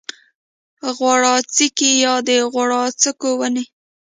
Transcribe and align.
غوړاڅکی 0.97 1.91
یا 2.05 2.13
د 2.27 2.29
غوړاڅکو 2.53 3.29
ونې 3.39 3.63